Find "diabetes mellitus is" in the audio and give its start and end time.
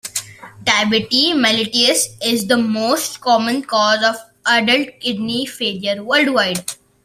0.63-2.47